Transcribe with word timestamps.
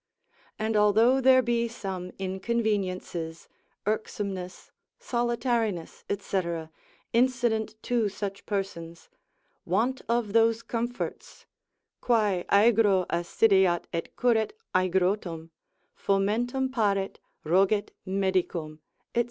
And 0.57 0.75
although 0.75 1.21
there 1.21 1.43
be 1.43 1.67
some 1.67 2.11
inconveniences, 2.17 3.47
irksomeness, 3.85 4.71
solitariness, 4.97 6.03
&c., 6.09 6.65
incident 7.13 7.75
to 7.83 8.09
such 8.09 8.47
persons, 8.47 9.09
want 9.63 10.01
of 10.09 10.33
those 10.33 10.63
comforts, 10.63 11.45
quae, 12.01 12.43
aegro 12.49 13.05
assideat 13.11 13.83
et 13.93 14.15
curet 14.15 14.53
aegrotum, 14.75 15.51
fomentum 15.95 16.71
paret, 16.73 17.19
roget 17.43 17.91
medicum, 18.03 18.79
&c. 19.15 19.19